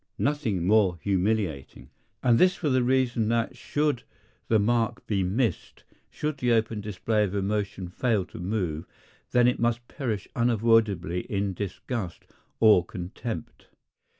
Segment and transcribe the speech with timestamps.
[0.17, 1.91] Nothing more humiliating!
[2.23, 4.01] And this for the reason that should
[4.47, 8.87] the mark be missed, should the open display of emotion fail to move,
[9.29, 12.25] then it must perish unavoidably in disgust
[12.59, 13.67] or contempt.